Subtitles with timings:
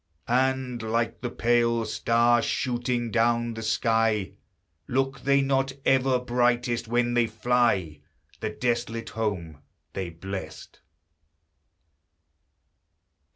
[0.27, 4.31] And, like the pale star shooting down the sky,
[4.87, 8.01] Look they not ever brightest when they fly
[8.39, 9.61] The desolate home
[9.93, 10.79] they blessed?